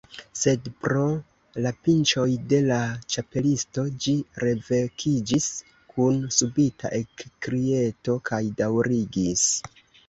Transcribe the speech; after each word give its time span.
Sed 0.41 0.69
pro 0.85 1.01
la 1.65 1.71
pinĉoj 1.87 2.23
de 2.53 2.61
la 2.69 2.79
Ĉapelisto, 3.17 3.85
ĝi 4.07 4.17
revekiĝis 4.47 5.53
kun 5.95 6.21
subita 6.41 6.95
ekkrieto, 7.03 8.21
kaj 8.33 8.43
daŭrigis. 8.65 9.49